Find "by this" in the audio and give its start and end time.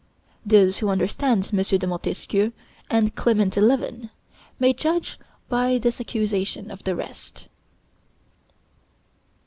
5.47-6.01